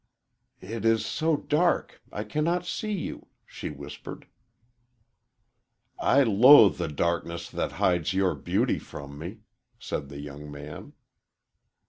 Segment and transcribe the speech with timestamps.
[0.61, 4.25] "It is so dark I cannot see you," she whispered.
[5.99, 9.41] "I loathe the darkness that hides your beauty from me,"
[9.77, 10.93] said the young man.